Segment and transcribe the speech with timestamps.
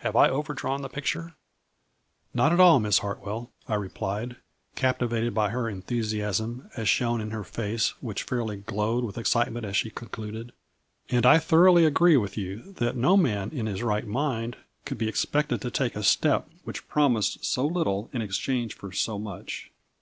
[0.00, 1.34] Have I overdrawn the picture
[2.34, 4.36] ?""Not at all, Miss Hartwell," I replied,
[4.76, 9.64] capti vated by her enthusiasm, as shown in her face which fairly glowed with excitement
[9.64, 10.52] as she con, eluded.
[11.08, 15.08] "And I thoroughly agree with you that no man, in his right mind, could be
[15.08, 19.70] ex pected to take a step which promised so little in exchange for so much.